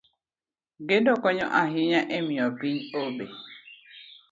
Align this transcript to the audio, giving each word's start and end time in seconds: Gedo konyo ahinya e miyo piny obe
Gedo 0.87 1.13
konyo 1.23 1.47
ahinya 1.63 2.01
e 2.17 2.19
miyo 2.25 2.47
piny 2.59 2.79
obe 3.03 3.25